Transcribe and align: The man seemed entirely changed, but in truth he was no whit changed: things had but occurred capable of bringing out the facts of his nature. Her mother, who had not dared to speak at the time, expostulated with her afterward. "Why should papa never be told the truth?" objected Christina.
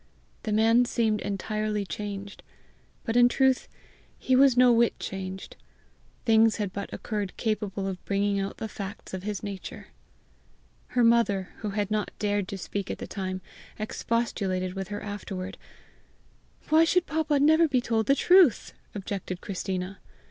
The 0.41 0.51
man 0.51 0.85
seemed 0.85 1.21
entirely 1.21 1.85
changed, 1.85 2.41
but 3.03 3.15
in 3.15 3.29
truth 3.29 3.67
he 4.17 4.35
was 4.35 4.57
no 4.57 4.71
whit 4.73 4.99
changed: 4.99 5.57
things 6.25 6.55
had 6.55 6.73
but 6.73 6.91
occurred 6.91 7.37
capable 7.37 7.85
of 7.85 8.03
bringing 8.03 8.39
out 8.39 8.57
the 8.57 8.67
facts 8.67 9.13
of 9.13 9.21
his 9.21 9.43
nature. 9.43 9.89
Her 10.87 11.03
mother, 11.03 11.49
who 11.57 11.69
had 11.69 11.91
not 11.91 12.09
dared 12.17 12.47
to 12.47 12.57
speak 12.57 12.89
at 12.89 12.97
the 12.97 13.05
time, 13.05 13.41
expostulated 13.77 14.73
with 14.73 14.87
her 14.87 15.03
afterward. 15.03 15.55
"Why 16.69 16.83
should 16.83 17.05
papa 17.05 17.39
never 17.39 17.67
be 17.67 17.79
told 17.79 18.07
the 18.07 18.15
truth?" 18.15 18.73
objected 18.95 19.39
Christina. 19.39 19.99